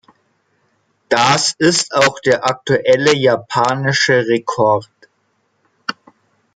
Das 1.09 1.53
ist 1.59 1.93
auch 1.93 2.17
der 2.19 2.43
aktuelle 2.47 3.15
japanische 3.15 4.25
Rekord. 4.27 4.89